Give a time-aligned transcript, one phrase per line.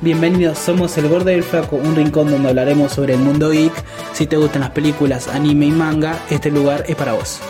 [0.00, 3.72] Bienvenidos, somos El Gordo y el Flaco, un rincón donde hablaremos sobre el mundo geek.
[4.12, 7.40] Si te gustan las películas, anime y manga, este lugar es para vos.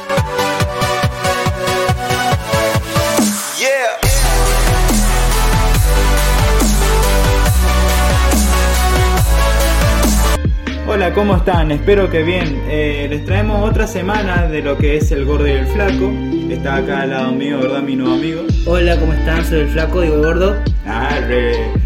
[10.87, 11.71] Hola, ¿cómo están?
[11.71, 12.63] Espero que bien.
[12.67, 16.11] Eh, les traemos otra semana de lo que es el gordo y el flaco.
[16.51, 17.83] Está acá al lado mío, ¿verdad?
[17.83, 18.41] Mi nuevo amigo.
[18.65, 19.45] Hola, ¿cómo están?
[19.45, 20.57] Soy el Flaco, digo el Gordo.
[20.87, 21.78] Ah, re,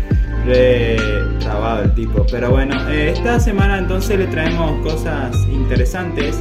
[0.47, 0.97] re
[1.41, 2.27] trabado el tipo.
[2.31, 6.39] Pero bueno, eh, esta semana entonces le traemos cosas interesantes.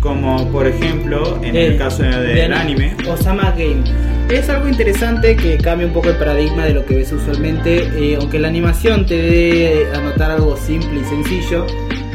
[0.00, 2.96] Como por ejemplo, en el Eh, caso de- de del ani- anime.
[3.08, 3.82] Osama Game.
[4.30, 7.82] Es algo interesante que cambia un poco el paradigma de lo que ves usualmente.
[7.96, 11.66] eh, aunque la animación te dé a notar algo simple y sencillo,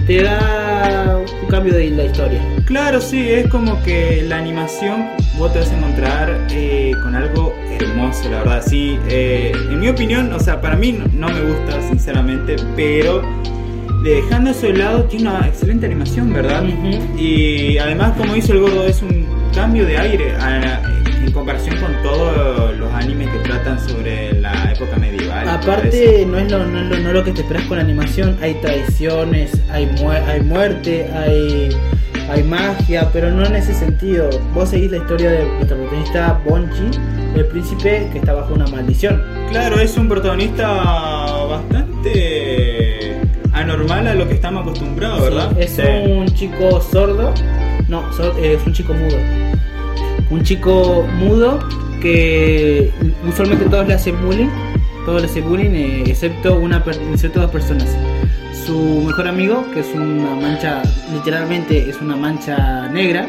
[0.07, 2.41] te da un cambio de la historia.
[2.65, 5.05] Claro, sí, es como que la animación
[5.37, 8.63] vos te vas a encontrar eh, con algo hermoso, la verdad.
[8.65, 13.21] Sí, eh, en mi opinión, o sea, para mí no, no me gusta, sinceramente, pero
[14.03, 16.63] dejando eso de lado, tiene una excelente animación, ¿verdad?
[17.17, 20.81] Y además, como hizo el gordo, es un cambio de aire a-
[21.25, 25.49] en comparación con todos los animes que tratan sobre la época medieval.
[25.49, 27.83] Aparte, no es, lo, no, es lo, no es lo que te esperas con la
[27.83, 28.37] animación.
[28.41, 31.69] Hay traiciones, hay, muer- hay muerte, hay,
[32.29, 34.29] hay magia, pero no en ese sentido.
[34.53, 36.89] Vos seguís la historia del protagonista Bonchi,
[37.35, 39.21] el príncipe que está bajo una maldición.
[39.51, 40.67] Claro, es un protagonista
[41.49, 43.17] bastante
[43.53, 45.51] anormal a lo que estamos acostumbrados, ¿verdad?
[45.55, 45.81] Sí, es Sí.
[46.11, 47.33] un chico sordo,
[47.87, 48.03] no,
[48.39, 49.17] eh, es un chico mudo.
[50.29, 51.59] Un chico mudo
[52.01, 52.91] que
[53.27, 54.49] usualmente todos le hacen bullying,
[55.05, 57.95] todos le hacen bullying, eh, excepto, una, excepto dos personas.
[58.65, 60.81] Su mejor amigo, que es una mancha,
[61.13, 63.27] literalmente es una mancha negra,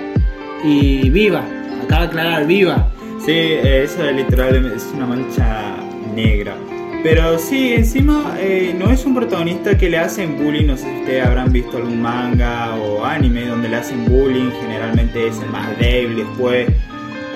[0.65, 1.45] y viva,
[1.85, 2.89] acaba de aclarar, viva.
[3.25, 5.77] Sí, eh, eso de literal es una mancha
[6.15, 6.57] negra.
[7.03, 10.69] Pero sí, encima eh, no es un protagonista que le hacen bullying.
[10.69, 14.51] No sé si ustedes habrán visto algún manga o anime donde le hacen bullying.
[14.63, 16.17] Generalmente es el más débil.
[16.17, 16.67] Después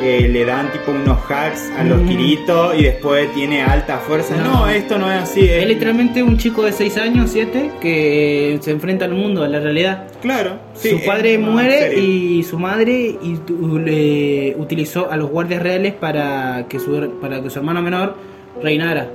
[0.03, 2.09] eh, le dan tipo unos hacks a los Mm.
[2.09, 4.37] Kirito y después tiene alta fuerza.
[4.37, 4.69] No, No.
[4.69, 5.49] esto no es así.
[5.49, 9.60] Es literalmente un chico de 6 años, 7, que se enfrenta al mundo, a la
[9.60, 10.09] realidad.
[10.22, 10.59] Claro.
[10.75, 13.37] sí, su es padre muere y su madre y
[13.78, 18.16] le utilizó a los guardias reales para que su para que su hermano menor
[18.62, 19.09] reinara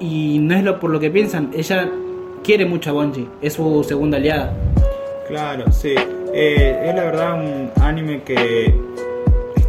[0.00, 1.88] y no es lo por lo que piensan ella
[2.44, 4.52] quiere mucho a Bonji es su segunda aliada
[5.28, 5.94] Claro, sí.
[6.34, 8.74] Eh, es la verdad un anime que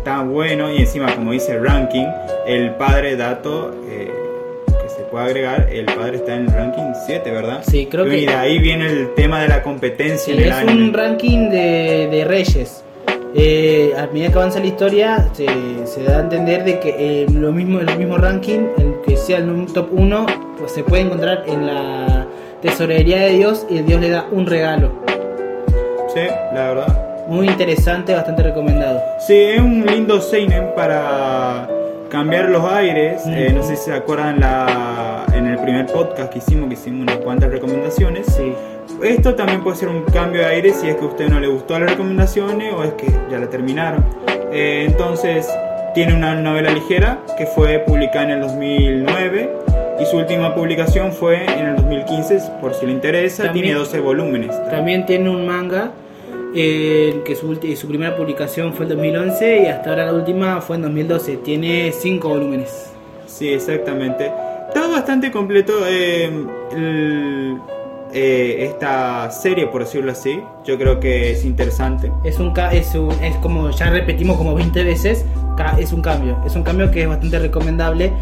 [0.04, 2.06] está bueno y encima, como dice el ranking,
[2.46, 4.12] el padre dato eh,
[4.68, 7.62] que se puede agregar, el padre está en el ranking 7, ¿verdad?
[7.66, 10.50] Sí, creo que- Y de ahí viene el tema de la competencia Sí, en el
[10.50, 10.84] es anime.
[10.88, 12.84] un ranking de, de reyes
[13.36, 15.48] Eh, a medida que avanza la historia se,
[15.88, 16.90] se da a entender de que
[17.24, 20.26] eh, lo mismo el mismo ranking el que sea el top 1
[20.60, 22.28] pues se puede encontrar en la
[22.62, 24.92] tesorería de Dios y Dios le da un regalo
[26.14, 26.22] Sí,
[26.54, 27.03] la verdad.
[27.28, 29.02] Muy interesante, bastante recomendado.
[29.20, 31.68] Sí, es un lindo seinen para
[32.10, 33.24] cambiar los aires.
[33.28, 37.02] Eh, no sé si se acuerdan la, en el primer podcast que hicimos, que hicimos
[37.04, 38.28] unas cuantas recomendaciones.
[38.28, 38.54] Sí.
[39.02, 41.48] Esto también puede ser un cambio de aire si es que a usted no le
[41.48, 44.04] gustó las recomendaciones o es que ya la terminaron.
[44.52, 45.50] Eh, entonces,
[45.96, 49.50] tiene una novela ligera que fue publicada en el 2009
[50.00, 53.44] y su última publicación fue en el 2015, por si le interesa.
[53.46, 54.52] También- tiene 12 volúmenes.
[54.70, 55.92] También tiene un manga
[56.56, 60.76] eh, que su, su primera publicación fue en 2011 y hasta ahora la última fue
[60.78, 61.38] en 2012.
[61.38, 62.92] Tiene 5 volúmenes.
[63.26, 64.32] Sí, exactamente.
[64.68, 66.26] Está bastante completo eh,
[66.72, 67.58] el-
[68.16, 70.40] eh, esta serie, por decirlo así.
[70.66, 72.12] Yo creo que es interesante.
[72.24, 75.26] Es un, es un- es como ya repetimos como 20 veces,
[75.80, 76.38] es un cambio.
[76.46, 78.14] Es un cambio que es bastante recomendable.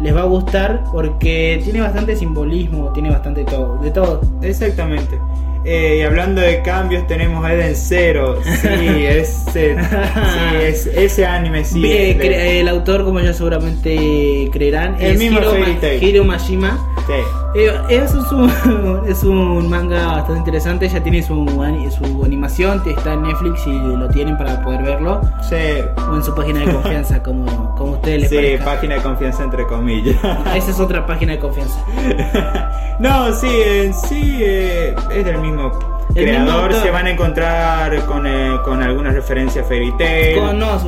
[0.00, 4.20] Les va a gustar porque tiene bastante simbolismo, tiene bastante todo, de todo.
[4.42, 5.18] Exactamente.
[5.64, 8.40] Eh, y hablando de cambios, tenemos Eden Zero.
[8.42, 8.68] Sí,
[9.06, 11.84] ese, sí, es, ese anime sí.
[11.84, 15.88] Eh, es el autor, como ya seguramente creerán, El es mismo Hiro, Ma-.
[16.00, 16.94] Hiro Mashima.
[17.06, 17.39] sí.
[17.54, 21.44] Eh, es, un, es un manga bastante interesante, ya tiene su,
[21.90, 25.56] su animación, está en Netflix y lo tienen para poder verlo, Sí,
[26.10, 28.64] o en su página de confianza, como, como ustedes les sí, parezca.
[28.64, 30.16] página de confianza entre comillas.
[30.54, 31.84] Esa es otra página de confianza.
[33.00, 35.72] no, sí, en sí eh, es del mismo
[36.14, 36.72] El creador.
[36.74, 40.38] Se van a encontrar con, eh, con algunas referencias a Fairy Tail.
[40.38, 40.78] Con no,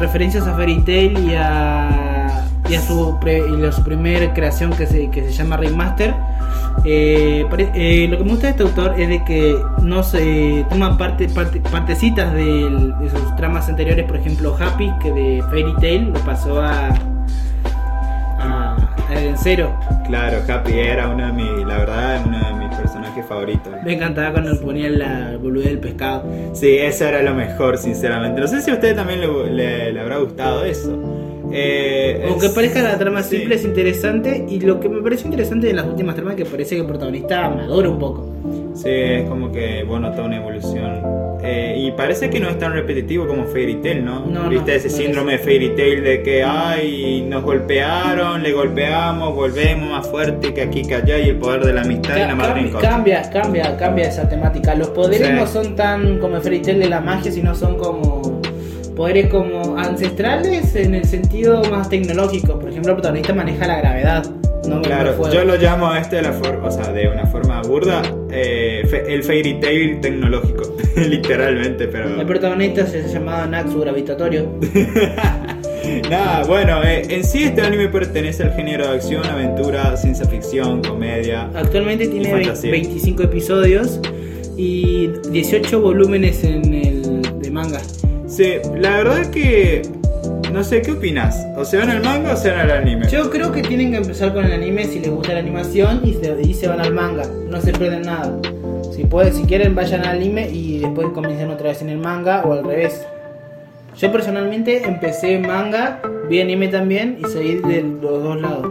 [0.00, 2.07] referencias a Fairy Tail y a,
[2.68, 6.14] y a su, pre- y a su primer creación que se, que se llama Ringmaster.
[6.84, 7.44] Eh,
[7.74, 11.28] eh, lo que me gusta de este autor es de que no se toma parte,
[11.28, 16.20] parte- partecitas del- de sus tramas anteriores, por ejemplo Happy, que de Fairy Tail lo
[16.20, 16.88] pasó a,
[18.38, 18.76] a,
[19.12, 19.74] romancero.
[20.06, 23.72] Claro, Happy era uno de mis, la verdad, uno de mis personajes favoritos.
[23.84, 26.24] Me encantaba cuando ponían la boludez del pescado.
[26.54, 28.40] Sí, eso era lo mejor, sinceramente.
[28.40, 30.96] No sé si a usted también le, le- le habrá gustado eso.
[31.52, 33.36] Eh, Aunque es- parezca la trama sí.
[33.38, 34.44] simple, es interesante.
[34.48, 36.86] Y lo que me pareció interesante de las últimas tramas es que parece que el
[36.86, 38.26] protagonista madura un poco.
[38.74, 41.18] Sí, es como que vos notas una evolución.
[41.40, 44.26] Eh, y parece que no es tan repetitivo como Fairy Tail, ¿no?
[44.26, 48.52] No, no, ¿Viste ese no síndrome de Fairy Tail de que, ay, nos golpearon, le
[48.52, 52.20] golpeamos, volvemos más fuerte que aquí, que allá, y el poder de la amistad y
[52.20, 54.74] la madre cambia, cambia, cambia, cambia esa temática.
[54.74, 55.32] Los poderes Sí.
[55.32, 58.27] no son tan como Fairy Tail de la magia, sino son como
[58.98, 62.58] poderes como ancestrales en el sentido más tecnológico.
[62.58, 64.26] Por ejemplo, el protagonista maneja la gravedad.
[64.68, 67.62] No Claro, yo lo llamo a este de la forma, o sea, de una forma
[67.62, 72.20] burda, eh, fe- el Fairy Tail tecnológico, literalmente, pero...
[72.20, 74.46] El protagonista se llamaba Naxu Gravitatorio.
[76.10, 80.82] Nada, bueno, eh, en sí este anime pertenece al género de acción, aventura, ciencia ficción,
[80.82, 81.48] comedia.
[81.54, 82.70] Actualmente tiene Y ve- fantasía.
[82.72, 84.00] 25 episodios
[84.56, 87.80] y 18 volúmenes en el de manga.
[88.38, 89.82] Sí, la verdad que
[90.52, 91.44] no sé, ¿qué opinas?
[91.56, 93.08] ¿O se van al manga o se van al anime?
[93.08, 96.14] Yo creo que tienen que empezar con el anime si les gusta la animación y
[96.14, 97.24] se, y se van al manga.
[97.50, 98.32] No se pierden nada.
[98.94, 102.44] Si pueden, si quieren vayan al anime y después comiencen otra vez en el manga
[102.44, 103.04] o al revés.
[103.96, 106.00] Yo personalmente empecé manga,
[106.30, 108.68] vi anime también y seguí de los dos lados.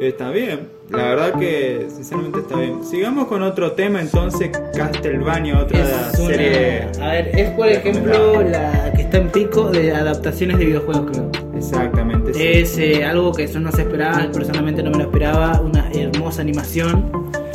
[0.00, 2.84] Está bien, la verdad que sinceramente está bien.
[2.84, 5.88] Sigamos con otro tema entonces, Castlevania, otra Es
[6.18, 6.86] una- serie.
[7.00, 11.30] A ver, es por ejemplo la que está en pico de adaptaciones de videojuegos, creo.
[11.56, 12.42] Exactamente, sí.
[12.46, 16.40] Es eh, algo que eso no se esperaba, personalmente no me lo esperaba, una hermosa
[16.42, 17.10] animación.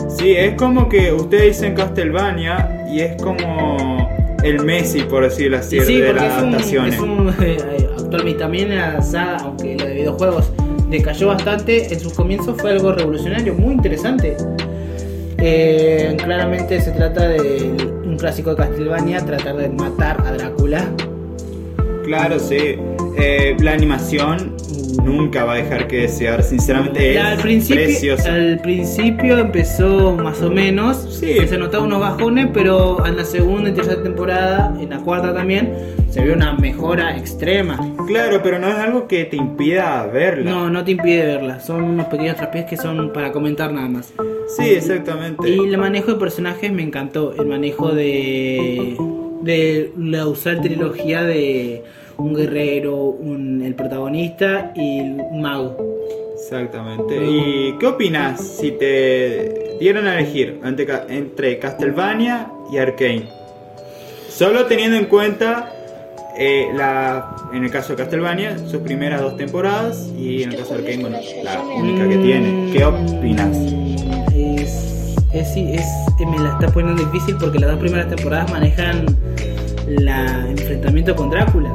[0.09, 4.09] Sí, es como que ustedes dicen Castlevania y es como
[4.43, 6.95] el Messi, por decirlo así, sí, de las adaptaciones.
[6.95, 7.57] es un, eh,
[7.97, 10.51] actualmente también la saga, aunque la de videojuegos
[10.97, 14.35] decayó bastante, en sus comienzos fue algo revolucionario, muy interesante.
[15.37, 17.73] Eh, claramente se trata de
[18.05, 20.85] un clásico de Castlevania, tratar de matar a Drácula.
[22.05, 22.75] Claro, sí.
[23.17, 24.55] Eh, la animación
[25.03, 28.33] nunca va a dejar que desear, sinceramente La- es al, principio, preciosa.
[28.33, 31.35] al principio empezó más o menos, Sí.
[31.47, 35.73] se notaba unos bajones, pero en la segunda y tercera temporada, en la cuarta también,
[36.13, 37.79] se vio una mejora extrema.
[38.05, 40.51] Claro, pero no es algo que te impida verla.
[40.51, 44.13] No, no te impide verla, son unos pequeños traspiés que son para comentar nada más.
[44.55, 45.49] Sí, exactamente.
[45.49, 48.95] Y el manejo de personajes me encantó, el manejo de,
[49.41, 51.83] de la usar trilogía de
[52.17, 55.75] un guerrero, un, el protagonista y un mago.
[56.35, 57.25] Exactamente.
[57.25, 60.59] ¿Y qué opinas si te dieran a elegir
[61.09, 63.27] entre Castlevania y Arkane?
[64.29, 65.71] Solo teniendo en cuenta
[66.37, 70.73] eh, la, en el caso de Castlevania, sus primeras dos temporadas y en el caso
[70.73, 72.71] de Arkane, bueno, la única que tiene.
[72.73, 73.57] ¿Qué opinas?
[74.35, 75.81] Es, es, es,
[76.19, 79.05] eh, me la está poniendo difícil porque las dos primeras temporadas manejan
[79.87, 81.73] la enfrentamiento con Drácula.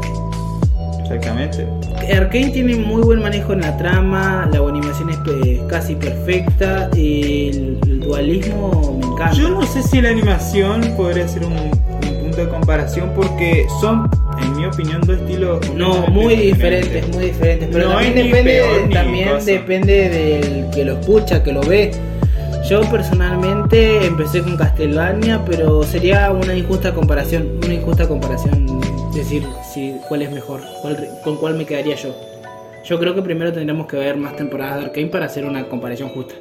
[1.03, 1.67] Exactamente.
[2.15, 7.79] Arkane tiene muy buen manejo en la trama, la animación es pe- casi perfecta, el,
[7.83, 9.33] el dualismo me encanta.
[9.33, 14.09] Yo no sé si la animación podría ser un, un punto de comparación porque son,
[14.43, 17.69] en mi opinión, dos estilos No, muy diferentes, muy diferentes.
[17.73, 21.91] Pero No también depende, peor también depende del que lo escucha, que lo ve.
[22.69, 28.81] Yo personalmente empecé con Castlevania, pero sería una injusta comparación, una injusta comparación
[29.15, 32.15] decir si cuál es mejor, cuál- con cuál me quedaría yo.
[32.85, 36.09] Yo creo que primero tendríamos que ver más temporadas de Arkane para hacer una comparación
[36.11, 36.35] justa.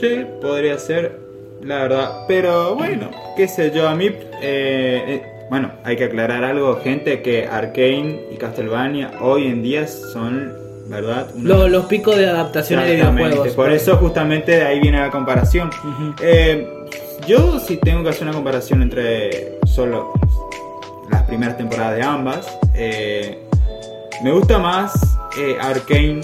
[0.00, 1.18] Sí, podría ser,
[1.62, 2.10] la verdad.
[2.28, 4.06] Pero bueno, qué sé yo, a mí...
[4.06, 9.86] eh, eh, bueno, hay que aclarar algo, gente, que Arkane y Castlevania hoy en día
[9.86, 10.52] son,
[10.88, 11.28] ¿verdad?
[11.34, 13.48] Una- los picos de adaptaciones de videojuegos.
[13.54, 15.70] Por eso justamente de ahí viene la comparación.
[16.22, 16.66] Eh,
[17.26, 20.12] yo si tengo que hacer una comparación entre solo
[21.10, 23.38] las primeras temporadas de ambas, eh,
[24.22, 24.92] me gusta más
[25.38, 26.20] eh, Arkane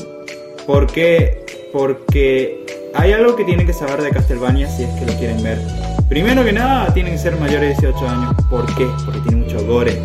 [0.66, 2.64] porque, porque
[2.94, 5.58] hay algo que tienen que saber de Castlevania si es que lo quieren ver.
[6.08, 8.34] Primero que nada, tienen que ser mayores de 18 años.
[8.50, 8.86] ¿Por qué?
[9.04, 10.00] Porque tiene mucho gore.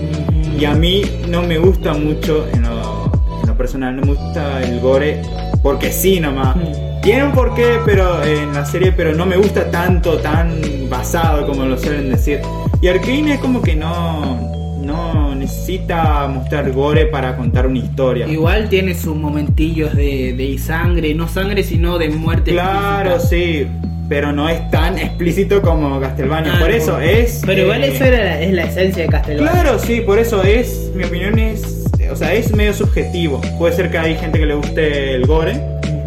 [0.58, 4.64] Y a mí no me gusta mucho, en lo, en lo personal, no me gusta
[4.64, 5.22] el gore
[5.62, 6.56] porque sí nomás.
[6.56, 7.02] Mm.
[7.02, 11.66] Tiene un porqué pero en la serie, pero no me gusta tanto, tan basado como
[11.66, 12.42] lo suelen decir.
[12.82, 18.28] Y Arkane es como que no, no necesita mostrar gore para contar una historia.
[18.28, 22.52] Igual tiene sus momentillos de, de sangre, no sangre sino de muerte.
[22.52, 23.30] Claro, física.
[23.30, 23.68] sí,
[24.10, 26.54] pero no es tan explícito como Castlevania.
[26.56, 27.42] Ah, por eso es...
[27.46, 29.52] Pero igual eh, eso era la- es la esencia de Castlevania.
[29.52, 33.40] Claro, sí, por eso es, mi opinión es, o sea, es medio subjetivo.
[33.60, 35.62] Puede ser que hay gente que le guste el gore,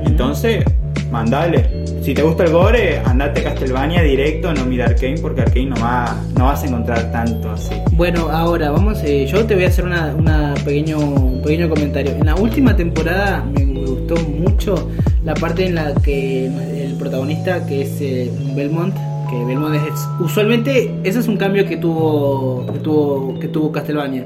[0.05, 0.65] entonces
[1.11, 1.83] mandale.
[2.03, 5.77] Si te gusta el gore, andate a Castlevania directo, no mira Arkane, porque Arkane no,
[5.77, 7.71] va, no vas a encontrar tanto así.
[7.93, 12.11] Bueno, ahora vamos, eh, yo te voy a hacer una, una pequeño, un pequeño comentario.
[12.13, 13.81] En la última temporada me, me
[14.13, 14.89] gustó mucho
[15.25, 18.95] la parte en la que el protagonista, que es eh, Belmont,
[19.31, 24.25] que Belmont es usualmente ese es un cambio que tuvo que tuvo que tuvo Castlevania,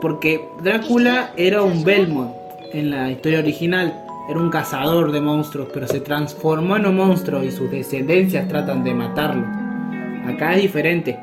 [0.00, 2.32] porque Drácula era un Belmont
[2.72, 4.00] en la historia original.
[4.26, 8.82] Era un cazador de monstruos, pero se transformó en un monstruo y sus descendencias tratan
[8.82, 9.46] de matarlo.
[10.26, 11.18] Acá es diferente.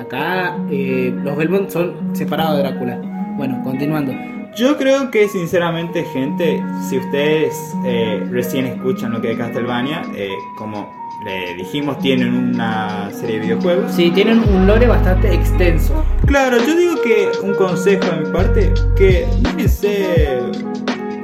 [0.00, 3.00] Acá eh, los Belmont son separados de Drácula.
[3.36, 4.33] Bueno, continuando.
[4.56, 10.28] Yo creo que sinceramente, gente, si ustedes eh, recién escuchan lo que es Castlevania, eh,
[10.56, 10.92] como
[11.24, 13.92] le dijimos, tienen una serie de videojuegos.
[13.92, 16.04] Sí, tienen un lore bastante extenso.
[16.26, 20.38] Claro, yo digo que un consejo de mi parte, que mírense,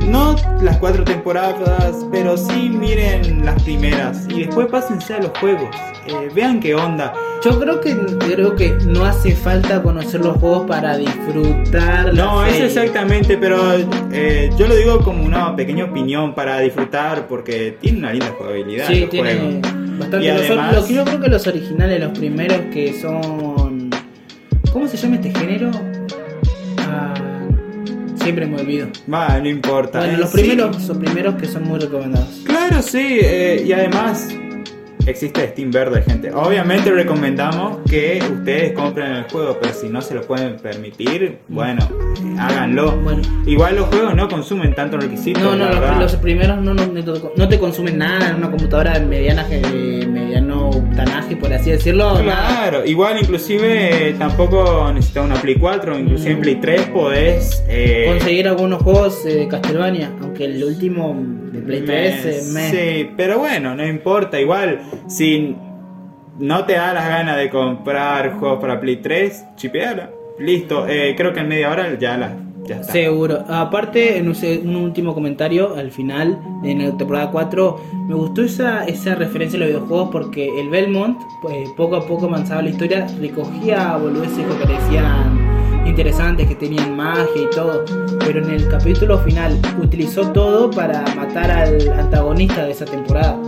[0.09, 5.71] no las cuatro temporadas, pero sí miren las primeras y después pásense a los juegos.
[6.07, 7.13] Eh, vean qué onda.
[7.43, 12.13] Yo creo que creo que no hace falta conocer los juegos para disfrutar.
[12.13, 13.59] No, es exactamente, pero
[14.13, 18.89] eh, yo lo digo como una pequeña opinión para disfrutar porque tiene una linda jugabilidad.
[18.89, 19.55] Sí, los tiene juegos.
[19.99, 20.27] bastante.
[20.27, 23.89] Y Los- además- los- yo creo que los originales, los primeros que son.
[24.71, 25.71] ¿Cómo se llama este género?
[26.81, 27.15] Ah,
[28.23, 28.89] siempre me olvido.
[29.13, 30.01] Va, no importa.
[30.01, 30.39] Bueno, Eh, los sí.
[30.43, 32.43] primeros, los primeros que son muy recomendados.
[32.45, 34.29] Claro, sí, eh, y además
[35.07, 36.31] existe Steam Verde, gente.
[36.33, 41.83] Obviamente recomendamos que ustedes compren el juego, pero si no se lo pueden permitir, bueno,
[42.25, 42.93] eh, háganlo.
[42.99, 43.23] Bueno.
[43.47, 45.43] Igual los juegos no consumen tanto requisitos.
[45.43, 45.69] No, no,
[46.01, 46.87] los, primeros no, no,
[47.37, 52.23] no te- consumen nada en una computadora de mediana, de mediano tanaje, por así decirlo.
[52.23, 52.23] nada.
[52.23, 57.63] Claro, igual inclusive eh, tampoco necesitas una Play 4, inclusive en Play 3 podés...
[57.69, 61.17] eh, Conseguir algunos juegos eh, de Castlevania, aunque el último
[61.53, 62.71] de Play 3 eh, me...
[62.71, 64.41] Sí, pero bueno, no importa.
[64.41, 65.57] Igual, si
[66.39, 70.11] no te da las ganas de comprar juegos para Play 3, chipeala.
[70.39, 72.93] Listo, eh, creo que en media hora ya, la, ya está.
[72.93, 73.45] Seguro.
[73.49, 79.15] Aparte, en un último comentario al final, en la temporada 4, me gustó esa, esa
[79.15, 83.97] referencia a los videojuegos porque el Belmont, pues, poco a poco avanzaba la historia, recogía
[83.97, 85.40] boludeces que parecían
[85.91, 87.85] interesantes, que tenían magia y todo,
[88.21, 93.39] pero en el capítulo final utilizó todo para matar al antagonista de esa temporada.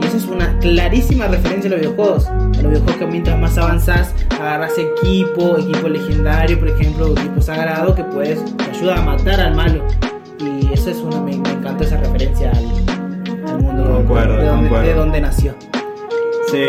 [0.00, 2.26] Y esa es una clarísima referencia a los videojuegos.
[2.26, 7.94] A los videojuegos que mientras más avanzas, agarras equipo, equipo legendario, por ejemplo, equipo sagrado,
[7.94, 9.84] que puedes, te ayuda a matar al malo.
[10.38, 14.94] Y eso es una, me, me encantó esa referencia al, al mundo de, donde, de
[14.94, 15.54] donde nació.
[16.50, 16.64] Sí.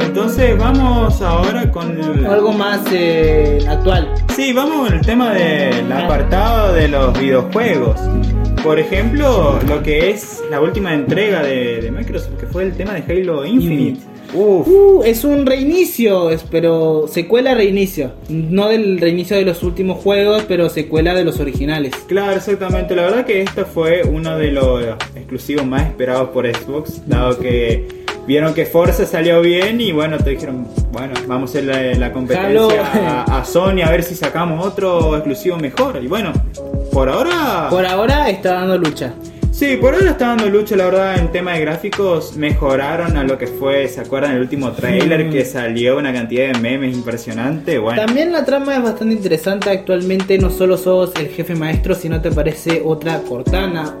[0.00, 2.26] Entonces vamos ahora con el...
[2.26, 4.08] Algo más eh, actual.
[4.34, 8.00] Sí, vamos con el tema del apartado de los videojuegos.
[8.62, 12.94] Por ejemplo, lo que es la última entrega de, de Microsoft, que fue el tema
[12.94, 14.00] de Halo Infinite.
[14.32, 14.66] Uf.
[14.66, 18.12] Uh, es un reinicio, es- pero secuela reinicio.
[18.28, 21.92] No del reinicio de los últimos juegos, pero secuela de los originales.
[22.08, 22.96] Claro, exactamente.
[22.96, 24.82] La verdad que este fue uno de los
[25.14, 30.30] exclusivos más esperados por Xbox, dado que vieron que Forza salió bien y bueno, te
[30.30, 34.64] dijeron, bueno, vamos a hacer la, la competencia a, a Sony a ver si sacamos
[34.64, 36.00] otro exclusivo mejor.
[36.02, 36.32] Y bueno,
[36.92, 37.68] por ahora...
[37.70, 39.12] Por ahora está dando lucha.
[39.50, 43.38] Sí, por ahora está dando lucha, la verdad, en tema de gráficos mejoraron a lo
[43.38, 44.32] que fue, ¿se acuerdan?
[44.32, 45.30] El último trailer Mm.
[45.30, 48.04] que salió una cantidad de memes impresionante, bueno.
[48.04, 49.70] También la trama es bastante interesante.
[49.70, 53.94] Actualmente no solo sos el jefe maestro, sino te parece otra Cortana.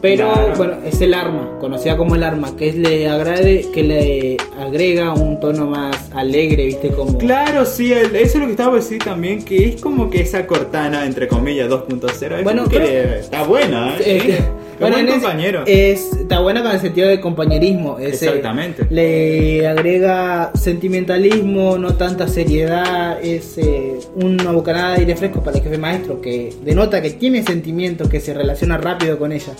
[0.00, 0.54] Pero Claro.
[0.56, 5.12] bueno, es el arma, conocida como el arma, que es le agrade, que le agrega
[5.12, 7.18] un tono más alegre, viste como.
[7.18, 10.46] Claro, sí, el- eso es lo que estaba decir también, que es como que esa
[10.46, 14.02] Cortana, entre comillas, 2.0, es Bueno, que está buena, ¿eh?
[14.04, 14.28] Eh, Sí.
[14.78, 15.64] Qué bueno, buen compañero.
[15.66, 17.98] Es, está buena con el sentido de compañerismo.
[17.98, 18.86] ese- Exactamente.
[18.90, 23.18] Le agrega sentimentalismo, no tanta seriedad.
[23.20, 27.42] Es eh, una bocanada de aire fresco para el jefe maestro que denota que tiene
[27.42, 29.52] sentimientos, que se relaciona rápido con ella.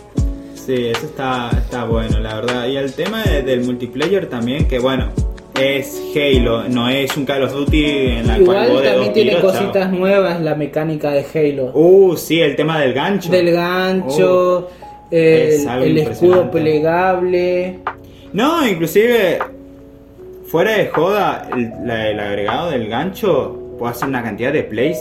[0.69, 2.67] Sí, eso está, está bueno, la verdad.
[2.67, 5.07] Y el tema de- del multiplayer también, que bueno,
[5.59, 9.13] es Halo, no es un Call of Duty en la cual Igual vos de también
[9.15, 11.71] tiene cositas nuevas la mecánica de Halo.
[11.73, 13.31] Uh, sí, el tema del gancho.
[13.31, 14.69] Del gancho,
[15.11, 17.79] Es el, el escudo plegable.
[18.35, 19.39] No, inclusive,
[20.49, 24.99] fuera de joda, el, la- el agregado del gancho puede hacer una cantidad de plays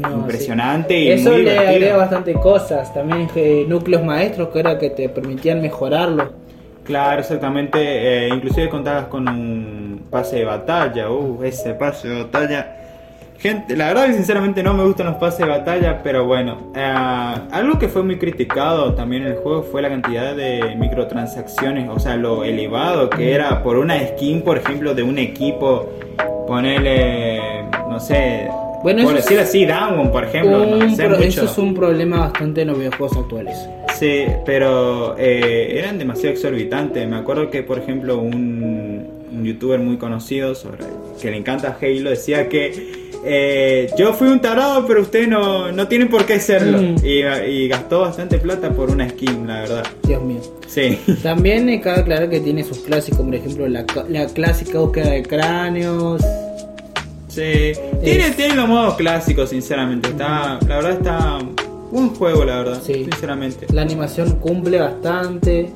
[0.00, 1.02] No, impresionante sí.
[1.04, 1.70] y Eso muy le divertido.
[1.74, 2.92] agrega bastante cosas.
[2.94, 6.32] También eh, núcleos maestros que era que te permitían mejorarlo.
[6.84, 7.78] Claro, exactamente.
[7.80, 11.10] eh, inclusive contabas con un pase de batalla.
[11.10, 12.72] Uh, ese pase de batalla
[13.38, 16.72] Gente, la verdad que sinceramente no me gustan los pases de batalla, pero bueno.
[16.74, 16.80] eh,
[17.52, 21.98] algo que fue muy criticado también en el juego fue la cantidad de microtransacciones, o
[21.98, 25.86] sea, lo elevado que era por una skin, por ejemplo, de un equipo,
[26.46, 28.48] ponerle, no sé,
[28.82, 31.20] Bueno, por decir así, Down, por ejemplo, no sé mucho.
[31.22, 33.56] eso es un problema bastante en los videojuegos actuales.
[33.98, 37.08] Sí, pero eh, eran demasiado exorbitantes.
[37.08, 40.84] Me acuerdo que, por ejemplo, un, un youtuber muy conocido sobre
[41.20, 45.88] que le encanta Halo decía que eh, yo fui un tarado, pero ustedes no, no
[45.88, 46.78] tienen por qué serlo.
[46.78, 46.96] Mm.
[47.04, 49.84] Y, y gastó bastante plata por una skin, la verdad.
[50.04, 50.40] Dios mío.
[50.68, 50.98] Sí.
[51.22, 55.22] También eh, cabe aclarar que tiene sus clásicos, por ejemplo, la, la clásica búsqueda de
[55.22, 56.22] cráneos.
[57.36, 57.72] Sí.
[58.02, 60.08] Tiene, Es- tiene los modos clásicos, sinceramente.
[60.08, 61.38] Está, la verdad está
[61.90, 62.80] buen juego, la verdad.
[62.84, 62.94] Sí.
[63.04, 63.66] Sinceramente.
[63.72, 65.70] La animación cumple bastante.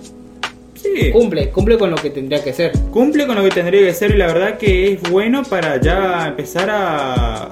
[0.74, 1.10] Sí.
[1.12, 2.72] Cumple, cumple con lo que tendría que ser.
[2.90, 6.28] Cumple con lo que tendría que ser y la verdad que es bueno para ya
[6.28, 7.50] empezar a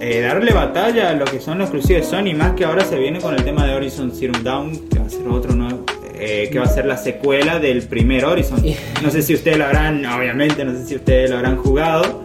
[0.00, 2.96] eh, darle batalla a lo que son los exclusivos de Sony, más que ahora se
[2.98, 5.84] viene con el tema de Horizon Zero Dawn, que va a ser otro nuevo,
[6.18, 8.62] eh, que va a ser la secuela del primer Horizon.
[9.02, 12.22] No sé si ustedes lo habrán, obviamente, no sé si ustedes lo habrán jugado,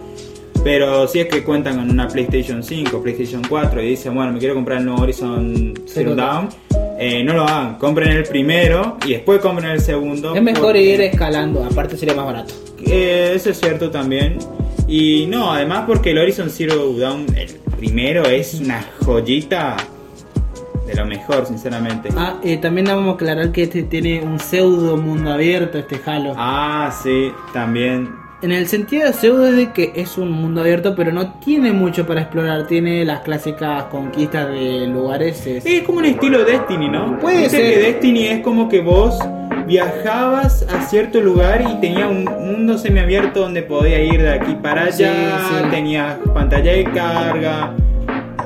[0.66, 4.40] pero si es que cuentan con una PlayStation 5, PlayStation 4 y dicen, bueno, me
[4.40, 6.50] quiero comprar el nuevo Horizon Zero Dawn.
[6.98, 10.34] eh, no lo hagan, compren el primero y después compren el segundo.
[10.36, 12.52] Es mejor porque- ir escalando, aparte sería más barato.
[12.84, 14.40] eh, eso es cierto también.
[14.88, 19.78] Y no, además porque el Horizon Zero Dawn, el primero, es una joyita
[20.88, 22.10] de lo mejor, sinceramente.
[22.18, 26.34] Ah, eh, también vamos a aclarar que este tiene un pseudo mundo abierto, este Halo.
[26.36, 28.25] Ah, sí, también.
[28.46, 32.06] En el sentido de pseudo de que es un mundo abierto, pero no tiene mucho
[32.06, 32.68] para explorar.
[32.68, 35.48] Tiene las clásicas conquistas de lugares.
[35.48, 37.18] es- Es como un estilo Destiny, ¿no?
[37.18, 37.74] Puede Viste ser.
[37.74, 39.18] que Destiny es como que vos
[39.66, 44.84] viajabas a cierto lugar y tenía un mundo semiabierto donde podía ir de aquí para
[44.84, 45.70] allá, Sí, sí.
[45.72, 47.74] tenías pantalla de carga.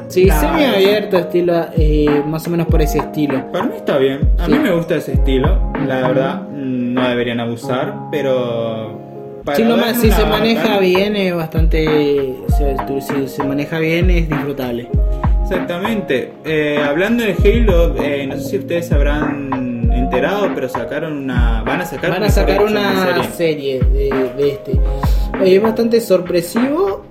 [0.07, 0.39] Sí, Claro.
[0.47, 3.51] semi abierto, estilo, eh, más o menos por ese estilo.
[3.51, 4.51] Para mí está bien, a Sí.
[4.53, 8.97] mí me gusta ese estilo, la verdad, no deberían abusar, pero...
[9.55, 12.35] Si, se maneja bacana- bien, es bastante.
[13.01, 14.87] Si se maneja bien, es disfrutable.
[15.43, 21.17] Exactamente, Eh, hablando de Halo, eh, no sé si ustedes se habrán enterado, pero sacaron
[21.17, 21.63] una...
[21.63, 24.71] Van a sacar, Van a sacar una serie de, de este.
[24.73, 27.03] Eh, Es bastante sorpresivo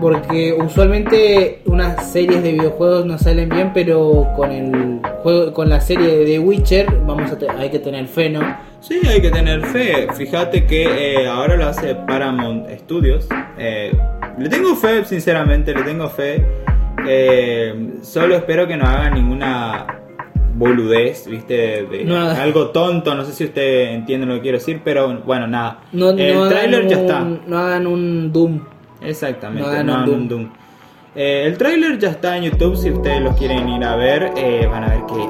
[0.00, 4.93] porque usualmente unas series de videojuegos no salen bien, pero con el
[5.24, 8.40] juego, con la serie de The Witcher vamos a te- hay que tener fe, ¿no?
[8.80, 10.06] Sí, hay que tener fe.
[10.14, 13.26] Fíjate que eh, ahora lo hace Paramount Studios.
[13.58, 13.92] Eh,
[14.38, 16.44] le tengo fe, sinceramente, le tengo fe.
[17.08, 19.86] Eh, solo espero que no hagan ninguna
[20.56, 23.14] boludez, viste, de No algo tonto.
[23.14, 25.80] No sé si usted entiende lo que quiero decir, pero bueno, nada.
[25.92, 27.20] No, el no tráiler ya está.
[27.46, 28.60] No hagan un Doom.
[29.02, 30.48] Exactamente, no no hagan un hagan un Doom.
[31.16, 34.66] Eh, el tráiler ya está en YouTube, si ustedes lo quieren ir a ver, eh,
[34.70, 35.28] van a ver que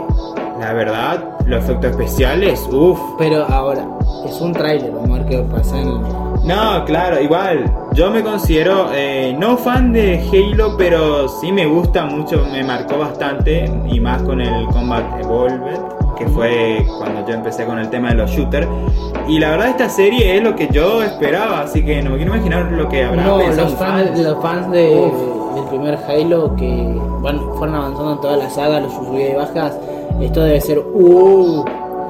[0.59, 3.85] la verdad, los efectos especiales, uff, Pero ahora,
[4.27, 5.91] es un tráiler, vamos a ver qué pasa en
[6.47, 7.71] No, claro, igual.
[7.93, 12.99] Yo me considero eh, no fan de Halo, pero sí me gusta mucho, me marcó
[12.99, 13.71] bastante.
[13.87, 15.81] Y más con el Combat Evolved,
[16.17, 18.67] que fue cuando yo empecé con el tema de los shooters.
[19.29, 22.35] Y la verdad, esta serie es lo que yo esperaba, así que no me quiero
[22.35, 24.23] imaginar lo que habrá No, los fans, fan.
[24.23, 25.44] los fans de, Uf.
[25.55, 29.79] Del primer Halo que van, fueron avanzando en toda la saga, los subidas y bajas,
[30.21, 31.65] esto debe ser uh.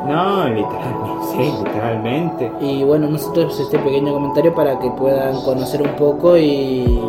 [0.06, 2.52] No, literalmente, sí, literalmente.
[2.60, 7.00] Y bueno, nosotros este pequeño comentario para que puedan conocer un poco y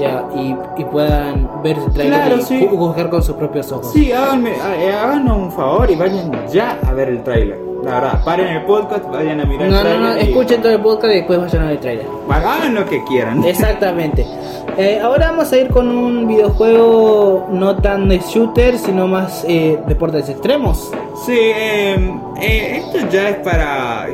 [0.00, 2.60] ya, y, y puedan ver el trailer Claro, y sí.
[2.60, 3.92] ju- juzgar con sus propios ojos.
[3.92, 7.58] Sí, háganme, eh, háganos un favor y vayan ya a ver el tráiler.
[7.84, 10.00] La verdad, paren el podcast, vayan a mirar No, el no, tráiler.
[10.00, 12.06] no, y- escuchen todo el podcast y después vayan a ver el trailer.
[12.28, 13.44] Hagan lo que quieran.
[13.44, 14.26] Exactamente.
[14.76, 19.78] Eh, ahora vamos a ir con un videojuego no tan de shooter, sino más eh,
[19.86, 20.90] deportes extremos.
[21.26, 21.96] Sí, eh,
[22.40, 24.08] eh, esto ya es para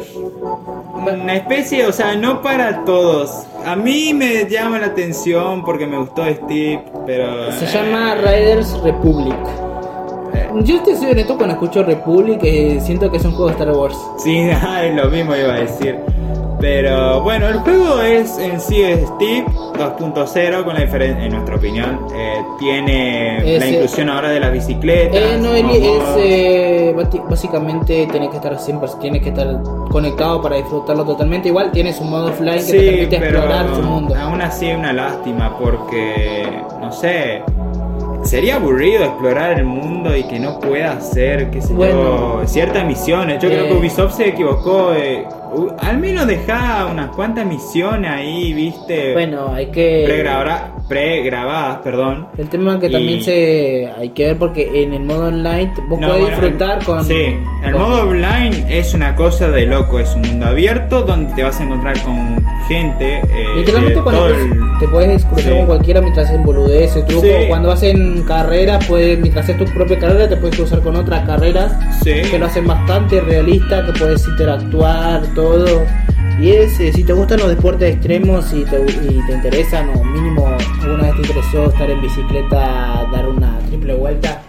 [0.94, 3.44] una especie, o sea, no para todos.
[3.66, 7.52] A mí me llama la atención porque me gustó Steve, pero...
[7.52, 9.36] Se llama Riders Republic.
[10.62, 12.40] Yo te soy honesto cuando escucho Republic,
[12.80, 13.98] siento que es un juego de Star Wars.
[14.18, 14.38] Sí,
[14.82, 15.98] es lo mismo iba a decir.
[16.64, 19.44] Pero bueno, el juego es en sí es Steve
[19.78, 24.50] 2.0 con la diferencia, en nuestra opinión, eh, tiene la Ese- inclusión ahora de las
[24.50, 25.14] bicicletas.
[25.14, 26.96] Eh, no, Eli, es eh,
[27.28, 29.46] básicamente tenés que estar siempre, tienes que estar
[29.90, 31.48] conectado para disfrutarlo totalmente.
[31.48, 34.14] Igual tienes un modo offline que te Sí, permite pero explorar su mundo.
[34.18, 36.46] aún así es una lástima porque,
[36.80, 37.42] no sé,
[38.22, 42.86] sería aburrido explorar el mundo y que no pueda hacer, qué sé Bueno, yo, ciertas
[42.86, 43.42] misiones.
[43.42, 48.10] Yo creo eh, que Ubisoft se equivocó, eh, uh, al menos deja unas cuantas misiones
[48.10, 49.12] ahí, viste.
[49.12, 50.04] Bueno, hay que.
[50.88, 52.28] Pregrabadas, perdón.
[52.38, 55.98] El tema que Y- también se hay que ver porque en el modo online vos
[56.00, 57.04] No, podés bueno, disfrutar el- con.
[57.04, 61.32] Sí, el con- modo online es una cosa de loco, es un mundo abierto donde
[61.34, 63.18] te vas a encontrar con gente.
[63.18, 65.58] eh, Literalmente cuando el- te puedes cruzar Sí.
[65.58, 67.28] con cualquiera mientras hacen boludeces, trucos.
[67.28, 67.46] Sí.
[67.48, 71.72] Cuando hacen carreras, puedes, mientras haces tu propia carrera, te puedes cruzar con otras carreras
[72.02, 72.12] Sí.
[72.30, 75.82] que lo hacen bastante realista, que puedes interactuar, todo.
[76.40, 80.02] Y es, eh, si te gustan los deportes extremos y te, y te interesan, o
[80.02, 80.46] mínimo
[80.82, 84.42] alguna vez te interesó estar en bicicleta, dar una triple vuelta,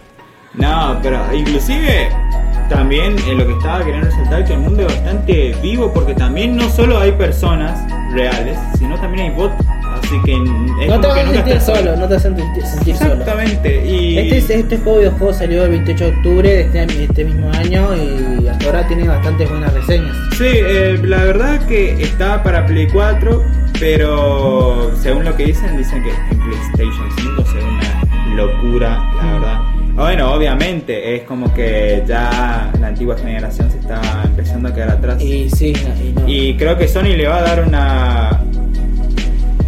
[0.56, 2.10] No, pero inclusive
[2.69, 6.56] también en lo que estaba queriendo resaltar que el mundo es bastante vivo porque también
[6.56, 7.80] no solo hay personas
[8.13, 9.56] reales, sino también hay bots.
[10.05, 12.45] Así que es no te vas a sentir estás solo, no te vas a sentir,
[12.65, 13.11] sentir solo.
[13.13, 13.85] Exactamente.
[13.89, 17.49] Y Este, es- este juego videojuego salió el 28 de octubre de este, este mismo
[17.51, 20.15] año y hasta ahora tiene bastantes buenas reseñas.
[20.37, 23.43] Sí, eh, la verdad que está para Play 4,
[23.79, 29.33] pero según lo que dicen, dicen que en PlayStation 5 será una locura, la Mm.
[29.33, 29.59] verdad.
[29.95, 35.21] Bueno, obviamente, es como que ya la antigua generación se está empezando a quedar atrás.
[35.21, 36.27] Y sí, y no.
[36.27, 38.41] Y creo que Sony le va a dar una,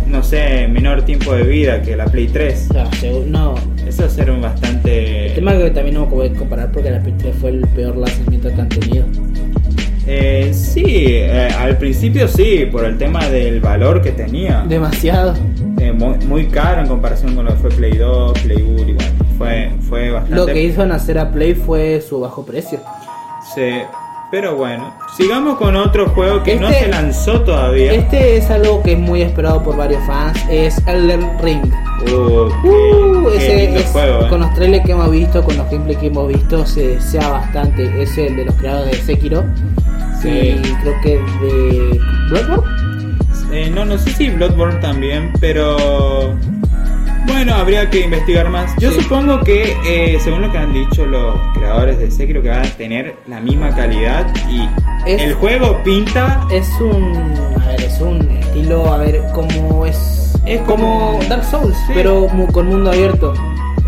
[0.09, 2.67] no sé, menor tiempo de vida que la Play 3.
[2.69, 3.55] O sea, segu- no.
[3.87, 5.31] Eso va a ser un El bastante...
[5.35, 8.61] tema es que también no puedo comparar porque la P3 fue el peor lanzamiento que
[8.61, 9.05] han tenido.
[10.09, 14.63] Eh, sí, eh, al principio sí, por el tema del valor que tenía.
[14.67, 15.33] Demasiado.
[15.79, 18.93] Eh, muy, muy caro en comparación con lo que fue Play 2, Play 1 y
[18.93, 20.35] bueno, fue, fue bastante...
[20.35, 22.79] Lo que hizo nacer a Play fue su bajo precio.
[23.53, 23.69] Sí,
[24.31, 27.93] pero bueno, sigamos con otro juego que no Este- se lanzó todavía.
[27.93, 31.63] Este es algo que es muy esperado por varios fans, es Elden Ring.
[32.03, 34.29] Uh, qué- Uh, ese es- juego, eh.
[34.29, 38.01] con los trailers que hemos visto, con los gameplays que hemos visto, se desea bastante.
[38.01, 39.43] Es el de los creadores de Sekiro.
[40.21, 40.29] Sí.
[40.29, 41.09] Y creo que
[41.45, 43.17] de Bloodborne.
[43.51, 46.35] Eh, no, no sé si Bloodborne también, pero
[47.27, 48.73] bueno, habría que investigar más.
[48.79, 49.01] Yo Sí.
[49.01, 52.69] supongo que, eh, según lo que han dicho los creadores de Sekiro, que van a
[52.71, 54.67] tener la misma calidad y
[55.05, 56.45] Es- el juego pinta.
[56.51, 57.33] Es un.
[57.61, 58.91] A ver, es un estilo.
[58.93, 60.33] A ver, como es.
[60.45, 61.91] Es como como- Dark Souls, Sí.
[61.93, 63.33] pero con mundo abierto.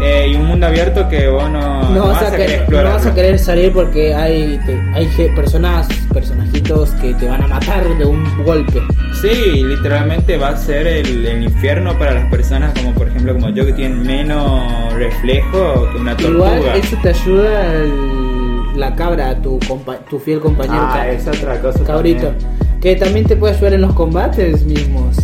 [0.02, 3.14] Eh, y un mundo abierto que vos no, No, vas, a, querer no vas a
[3.14, 8.24] querer salir porque hay, te- hay personas, personajitos que te van a matar de un
[8.46, 8.82] golpe.
[9.22, 13.50] Sí, literalmente va a ser el, el infierno para las personas como por ejemplo como
[13.50, 16.58] yo que tienen menos reflejo que una tortuga.
[16.58, 21.60] Igual eso te ayuda el- la cabra, tu, compa- tu fiel compañero ah, es otra
[21.60, 21.84] cosa.
[21.84, 22.28] cabrito.
[22.28, 22.60] también.
[22.80, 25.18] Que también te puede ayudar en los combates mismos.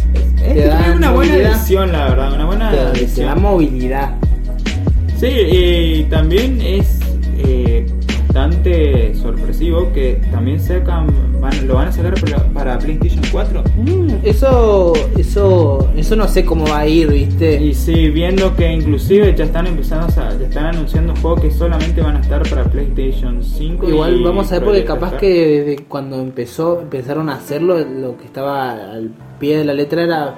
[0.44, 4.10] Es una buena edición, la verdad, una buena te- te, da movilidad.
[5.18, 7.00] Sí, y también es
[7.38, 7.86] eh,
[8.28, 11.08] bastante sorpresivo que también sacan,
[11.40, 13.64] van- lo van a sacar para, para PlayStation 4.
[13.78, 17.62] Mm, eso, eso, eso no sé cómo va a ir, viste.
[17.64, 22.02] Y sí, viendo que inclusive ya están empezando, a, ya están anunciando juegos que solamente
[22.02, 23.88] van a estar para PlayStation 5.
[23.90, 28.18] Igual y vamos a ver porque capaz que desde cuando empezó empezaron a hacerlo lo
[28.18, 30.36] que estaba al pie de la letra era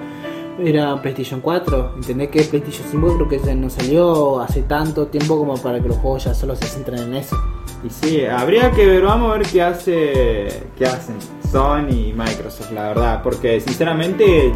[0.64, 5.56] era PlayStation 4 entendés que PlayStation 5 creo que no salió hace tanto tiempo como
[5.56, 7.36] para que los juegos ya solo se centren en eso
[7.84, 11.16] Y sí, habría que ver, vamos a ver qué hace, qué hacen
[11.50, 14.52] Sony y Microsoft, la verdad, porque sinceramente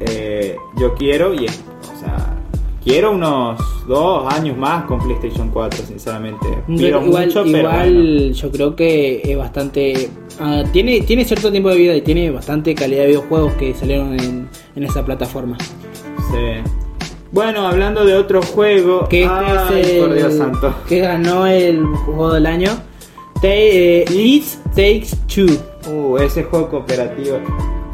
[0.00, 2.36] eh, yo quiero y, o sea,
[2.84, 6.46] quiero unos dos años más con PlayStation 4, sinceramente.
[6.68, 8.34] Igual, mucho, pero igual bueno.
[8.34, 12.74] yo creo que es bastante ah, tiene tiene cierto tiempo de vida y tiene bastante
[12.74, 15.56] calidad de videojuegos que salieron en, en esa plataforma
[16.30, 16.70] Sí.
[17.32, 20.74] Bueno, hablando de otro juego, que este ay, es el por Dios santo.
[20.88, 22.70] que ganó el juego del año
[23.42, 25.46] Ta- eh, It Takes Two
[25.88, 27.38] Uh, ese juego cooperativo.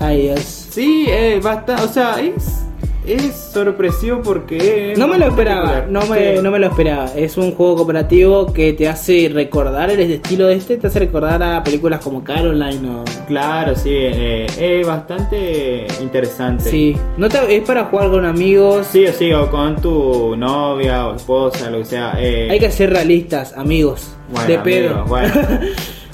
[0.01, 2.63] Ay Dios Sí, eh, basta, o sea, es,
[3.07, 4.95] es sorpresivo porque...
[4.97, 6.43] No me lo esperaba, no me, Sí.
[6.43, 7.07] no me lo esperaba.
[7.17, 11.43] Es un juego cooperativo que te hace recordar el estilo de este, te hace recordar
[11.43, 13.05] a películas como Caroline o.
[13.27, 16.71] Claro, sí, eh, es bastante interesante.
[16.71, 18.87] Sí, no te- es para jugar con amigos.
[18.91, 22.15] Sí o sí, o con tu novia o esposa, lo que sea.
[22.19, 24.15] eh, Hay que ser realistas, amigos.
[24.31, 25.05] bueno, de pedo.
[25.07, 25.33] Bueno.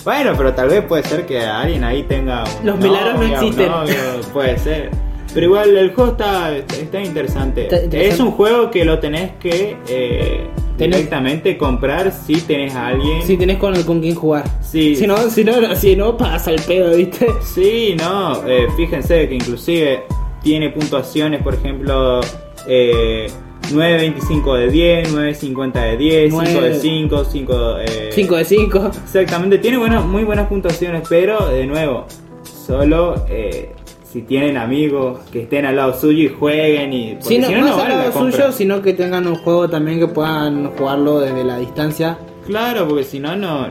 [0.05, 3.69] Bueno, pero tal vez puede ser que alguien ahí tenga un Los milagros no existen.
[3.69, 3.95] novio,
[4.33, 4.91] puede ser.
[5.39, 7.63] Pero igual el juego está, está interesante.
[7.63, 8.09] Está interesante.
[8.09, 13.23] Es un juego que lo tenés que eh, Tenés- directamente comprar si tenés a alguien.
[13.23, 14.43] si tenés con, con quién jugar.
[14.61, 14.97] Sí.
[14.97, 17.29] Si no, si no, si no pasa el pedo, ¿viste?
[17.41, 20.03] Sí, no, eh, fíjense que inclusive
[20.43, 22.21] tiene puntuaciones, por ejemplo,
[22.67, 23.29] eh,
[23.73, 26.79] 9.25 de 10, 9.50 de 10, 5 de Nueve.
[26.81, 28.91] 5, 5 eh, 5 de 5.
[29.05, 32.07] Exactamente, tiene buenas, muy buenas puntuaciones, pero de nuevo,
[32.43, 33.71] solo eh,
[34.11, 37.67] si tienen amigos que estén al lado suyo y jueguen y Sí, no, si no,
[37.67, 41.45] es al la lado suyo, sino que tengan un juego también que puedan jugarlo desde
[41.45, 42.17] la distancia.
[42.47, 43.67] Claro, porque si no, no,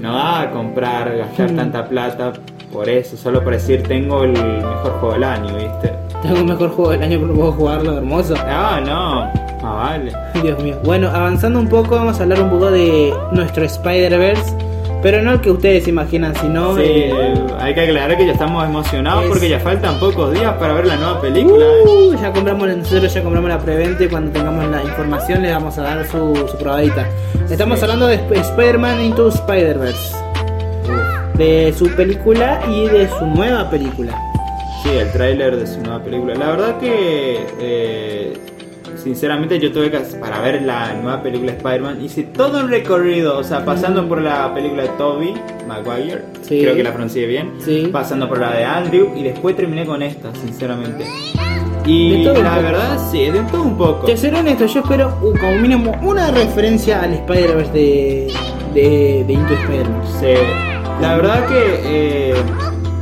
[0.00, 1.56] no va a comprar, gastar Mm.
[1.56, 2.32] tanta plata
[2.72, 5.92] por eso, solo por decir tengo el mejor juego del año, ¿viste?
[6.22, 8.34] Tengo un mejor juego del año, pero puedo jugarlo hermoso.
[8.46, 9.24] Ah, no,
[9.62, 10.12] más vale.
[10.42, 10.76] Dios mío.
[10.84, 14.56] Bueno, avanzando un poco, vamos a hablar un poco de nuestro Spider-Verse.
[15.02, 16.74] Pero no el que ustedes imaginan, sino.
[16.76, 20.54] Sí, eh, hay que aclarar que ya estamos emocionados Es- porque ya faltan pocos días
[20.54, 21.64] para ver la nueva película.
[21.84, 25.76] Uh, ya compramos, nosotros ya compramos la preventa y cuando tengamos la información les vamos
[25.78, 27.06] a dar su, su probadita.
[27.48, 27.84] Estamos Sí.
[27.84, 30.16] hablando de Sp- Spider-Man Into Spider-Verse,
[31.34, 34.18] de su película y de su nueva película.
[34.82, 36.34] Sí, el tráiler de su nueva película.
[36.34, 38.32] La verdad que, eh,
[39.06, 43.38] sinceramente, yo tuve que, para ver la nueva película de Spider-Man, hice todo un recorrido,
[43.38, 45.32] o sea, pasando por la película de Toby
[45.68, 46.60] Maguire, Sí.
[46.60, 47.88] creo que la pronuncié bien, Sí.
[47.92, 51.04] pasando por la de Andrew y después terminé con esta, sinceramente.
[51.86, 52.42] Y la poco.
[52.62, 54.06] verdad, sí, de todo un poco.
[54.06, 58.32] Te seré honesto, yo espero uh, como mínimo una referencia al Spider-Verse de,
[58.74, 60.02] de, de Into Spider-Man.
[60.18, 60.34] Sí,
[61.00, 62.34] la verdad que eh,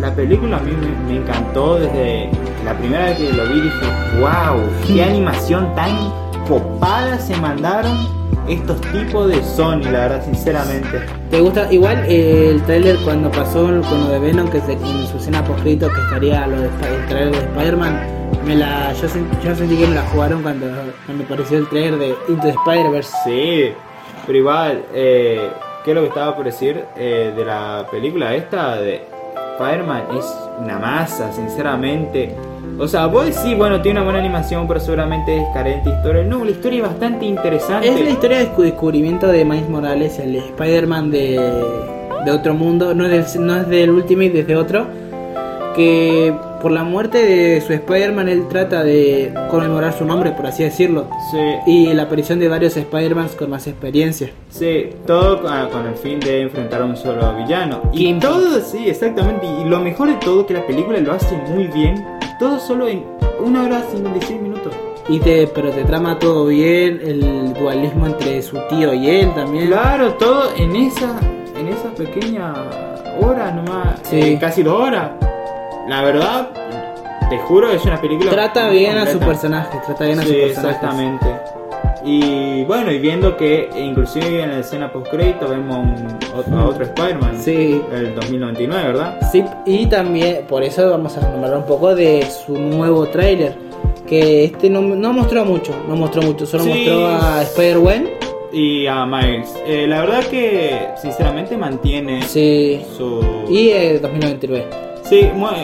[0.00, 2.30] la película a mí me, me encantó desde
[2.64, 3.86] la primera vez que lo vi dije,
[4.20, 6.12] wow, qué animación tan
[6.48, 7.96] copada se mandaron
[8.48, 11.02] estos tipos de Sony, la verdad, sinceramente.
[11.30, 11.72] ¿Te gusta?
[11.72, 15.42] Igual eh, el trailer cuando pasó con lo de Venom, que se, en su escena
[15.44, 18.00] poscrito que estaría lo de, el trailer de Spider-Man,
[18.44, 19.08] me la, yo,
[19.42, 20.66] yo sentí que me la jugaron cuando,
[21.06, 23.16] cuando apareció el trailer de Into the Spider-Verse.
[23.24, 23.72] Sí,
[24.26, 25.48] pero igual, eh,
[25.84, 29.13] ¿qué es lo que estaba por decir eh, de la película esta de
[29.54, 30.02] Spider-Man?
[30.18, 30.26] Es
[30.60, 32.34] una masa, sinceramente.
[32.78, 36.24] O sea, vos decís, bueno, tiene una buena animación, pero seguramente es carente de historia.
[36.24, 37.88] No, la historia es bastante interesante.
[37.88, 41.40] Es la historia de descubrimiento de Miles Morales, el Spider-Man de,
[42.24, 44.86] de otro mundo, no del, no es del Ultimate, desde otro,
[45.76, 46.34] que
[46.64, 51.08] por la muerte de su Spider-Man él trata de conmemorar su nombre, por así decirlo,
[51.30, 54.30] Sí, y la aparición de varios Spider-Mans con más experiencia.
[54.48, 57.82] sí, todo con, con el fin de enfrentar a un solo villano.
[57.92, 59.46] Y todo, sí, exactamente.
[59.46, 62.02] Y lo mejor de todo, que la película lo hace muy bien.
[62.38, 63.04] Todo solo en
[63.44, 64.72] una hora 56 minutos.
[65.06, 69.66] Y te, pero te trama todo bien, el dualismo entre su tío y él también.
[69.66, 71.10] Claro, todo en esa,
[71.60, 72.54] en esa pequeña
[73.20, 74.16] hora nomás, Sí.
[74.18, 75.10] eh, casi dos horas.
[75.88, 76.48] La verdad,
[77.30, 78.30] te juro, es una película.
[78.30, 80.70] Trata bien a su personaje, trata bien a su personaje.
[80.76, 81.26] exactamente.
[82.06, 86.64] Y bueno, y viendo que inclusive en la escena post crédito vemos un- otro, a
[86.66, 87.38] otro Spider-Man.
[87.40, 87.80] Sí.
[87.92, 89.18] El 2099, ¿verdad?
[89.32, 93.54] Sí, y también por eso vamos a nombrar un poco de su nuevo tráiler.
[94.06, 96.68] Que este no, no mostró mucho, no mostró mucho, solo Sí.
[96.70, 98.06] mostró a Spider-Man.
[98.52, 99.54] Y a Miles.
[99.66, 102.82] Eh, la verdad que sinceramente mantiene Sí.
[102.98, 103.46] su...
[103.48, 104.66] Y eh, 2099.
[105.08, 105.20] Sí,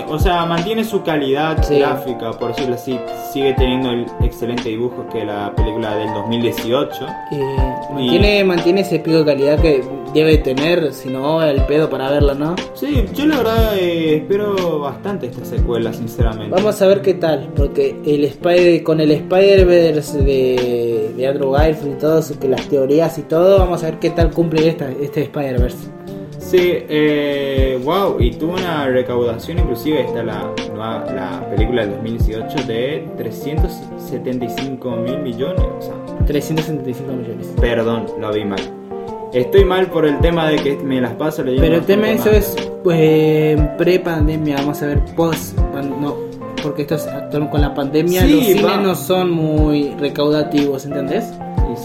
[0.09, 1.79] o sea, mantiene su calidad Sí.
[1.79, 2.99] gráfica, por decirlo así.
[3.33, 7.07] Sigue teniendo el excelente dibujo que la película del 2018.
[7.33, 7.57] Eh,
[7.93, 12.35] mantiene, mantiene ese pico de calidad que debe tener, si no, el pedo para verlo,
[12.35, 12.55] ¿no?
[12.75, 16.51] Sí, yo la verdad eh, espero bastante esta secuela, sinceramente.
[16.55, 21.97] Vamos a ver qué tal, porque el Spider con el Spider-Verse de, de Andrew Garfield
[21.97, 25.23] y todo, que las teorías y todo, vamos a ver qué tal cumple esta, este
[25.23, 25.89] Spider-Verse.
[26.51, 26.59] Sí,
[26.89, 34.97] eh, wow, y tuvo una recaudación, inclusive esta la, la película del 2018 de 375
[34.97, 35.65] mil millones.
[35.79, 35.95] O sea,
[36.27, 37.47] 375 millones.
[37.61, 38.59] perdón, lo vi mal.
[39.33, 41.63] Estoy mal por el tema de que me las paso leyendo.
[41.63, 46.17] Pero el tema de eso es pues pre-pandemia, vamos a ver post, no,
[46.65, 51.33] porque esto es actual con la pandemia, Sí, los cines no son muy recaudativos, ¿entendés?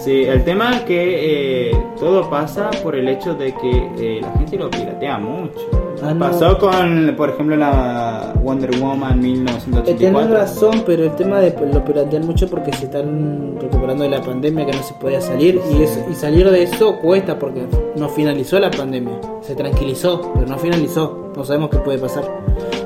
[0.03, 4.31] Sí, el tema es que eh, todo pasa por el hecho de que eh, la
[4.34, 5.60] gente lo piratea mucho.
[6.03, 6.19] Ah, no.
[6.19, 9.97] Pasó con, por ejemplo, la Wonder Woman Eh, 1984.
[9.97, 14.21] Tenés razón, pero el tema de lo piratean mucho porque se están recuperando de la
[14.21, 17.63] pandemia que no se podía salir y, eso- y salir de eso cuesta porque
[17.95, 22.25] no finalizó la pandemia, se tranquilizó, pero no finalizó, no sabemos qué puede pasar.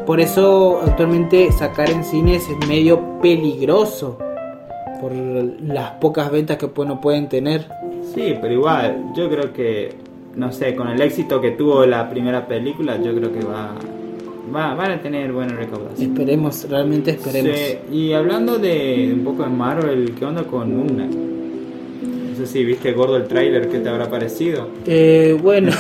[0.06, 4.18] Por eso actualmente sacar en cines es medio peligroso
[5.00, 7.66] por las pocas ventas que pues, no pueden tener.
[8.14, 9.94] Sí, pero igual, yo creo que,
[10.36, 13.76] no sé, con el éxito que tuvo la primera película, yo creo que va,
[14.54, 16.12] va van a tener buena recaudación.
[16.12, 17.56] Esperemos, realmente esperemos.
[17.56, 21.16] Sí, y hablando de un poco de Marvel, ¿qué onda con Moon Knight?
[22.32, 24.68] No sé si viste gordo el tráiler, ¿qué te habrá parecido?
[24.86, 25.72] Eh, bueno,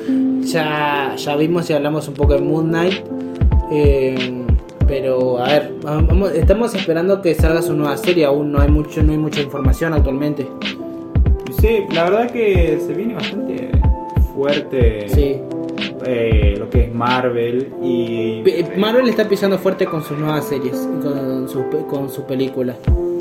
[0.42, 3.04] ya, ya vimos y hablamos un poco de Moon Knight.
[3.70, 4.35] eh,
[4.86, 8.24] pero a ver, vamos- estamos esperando que salga su nueva serie.
[8.24, 10.46] Aún no hay mucho, no hay mucha información actualmente.
[11.60, 13.70] Sí, la verdad que se viene bastante
[14.34, 15.36] fuerte Sí.
[16.04, 18.42] eh, lo que es Marvel y
[18.76, 22.74] Marvel está pisando fuerte con sus nuevas series, con su, con su película.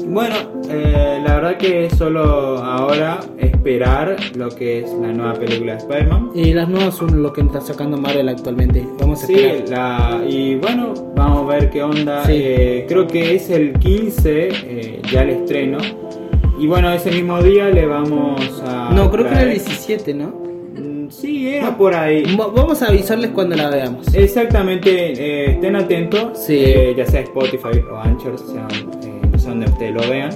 [0.08, 0.36] Bueno,
[0.70, 5.78] eh, la verdad que es solo ahora esperar lo que es la nueva película de
[5.80, 6.32] Spider-Man.
[6.36, 8.86] Y las nuevas son lo que está sacando Marvel actualmente.
[9.00, 10.20] Vamos a Sí, esperar.
[10.22, 12.24] la, y bueno, vamos a ver qué onda.
[12.26, 12.34] Sí.
[12.36, 15.78] Eh, creo que es el 15, eh, ya el estreno.
[16.60, 18.92] Y bueno, ese mismo día le vamos a.
[18.94, 20.28] No, creo que era el traer- 17, ¿no?
[20.28, 22.24] Mm, Sí, era por ahí.
[22.36, 24.14] Va- Vamos a avisarles cuando la veamos.
[24.16, 26.56] Exactamente, eh, estén atentos, Sí.
[26.58, 28.68] eh, ya sea Spotify o Anchor, sean,
[29.46, 30.30] donde ustedes lo vean.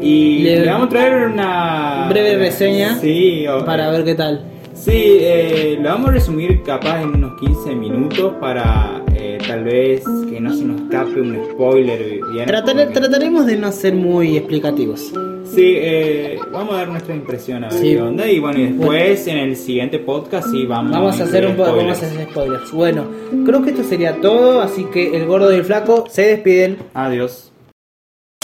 [0.00, 4.44] Y Le- le, vamos a traer una Breve reseña sí, o- Para ver qué tal.
[4.74, 4.90] Sí,
[5.20, 10.40] eh, lo vamos a resumir capaz en unos 15 minutos para eh, tal vez que
[10.40, 12.46] no se nos escape un spoiler bien.
[12.46, 15.12] Tratar- trataremos de no ser muy explicativos.
[15.44, 17.92] Sí, eh, vamos a dar nuestra impresión a ver Sí.
[17.92, 18.28] qué onda.
[18.28, 21.70] Y bueno, y después en el siguiente podcast sí vamos, Vamos a hacer un incluir
[21.76, 22.12] vamos a spoilers.
[22.12, 22.72] hacer spoilers.
[22.72, 23.04] Bueno,
[23.46, 26.76] creo que esto sería todo, así que el gordo y el flaco se despiden.
[26.92, 27.52] Adiós.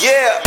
[0.03, 0.40] Yeah.